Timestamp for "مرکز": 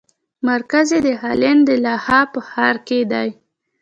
0.49-0.87